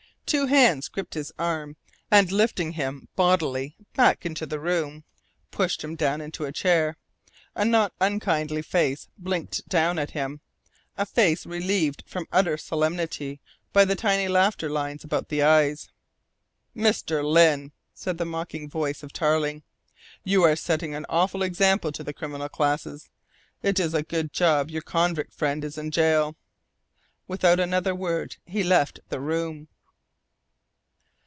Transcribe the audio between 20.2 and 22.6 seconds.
"you are setting an awful example to the criminal